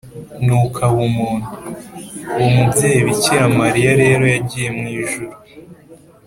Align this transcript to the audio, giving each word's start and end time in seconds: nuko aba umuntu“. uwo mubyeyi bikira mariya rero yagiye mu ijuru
nuko 0.45 0.77
aba 0.87 0.99
umuntu“. 1.09 1.49
uwo 2.35 2.47
mubyeyi 2.55 2.99
bikira 3.07 3.45
mariya 3.59 3.91
rero 4.03 4.23
yagiye 4.33 4.69
mu 4.77 4.85
ijuru 4.99 5.35